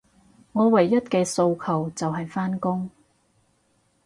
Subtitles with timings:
[0.53, 2.89] 我唯一嘅訴求，就係返工